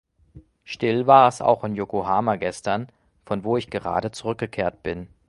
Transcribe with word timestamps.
Still 0.65 1.05
war 1.05 1.27
es 1.27 1.43
auch 1.43 1.63
in 1.63 1.75
Yokohama 1.75 2.37
gestern, 2.37 2.87
von 3.23 3.43
wo 3.43 3.57
ich 3.57 3.69
gerade 3.69 4.09
zurückgekehrt 4.09 4.81
bin. 4.81 5.07